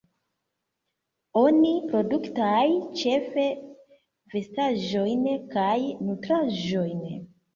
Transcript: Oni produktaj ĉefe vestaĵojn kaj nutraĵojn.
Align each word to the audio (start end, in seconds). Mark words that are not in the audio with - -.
Oni 1.41 1.73
produktaj 1.91 2.63
ĉefe 3.01 3.45
vestaĵojn 4.35 5.27
kaj 5.55 5.77
nutraĵojn. 6.09 7.07